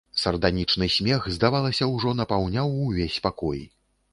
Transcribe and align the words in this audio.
Сарданічны 0.19 0.87
смех, 0.95 1.27
здавалася, 1.35 1.91
ужо 1.99 2.15
напаўняў 2.23 2.75
увесь 2.87 3.23
пакой. 3.29 3.65